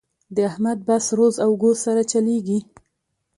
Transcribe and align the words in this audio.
د 0.35 0.37
احمد 0.49 0.77
بس 0.87 1.05
روز 1.17 1.35
او 1.45 1.51
ګوز 1.61 1.77
سره 1.85 2.01
چلېږي. 2.11 2.59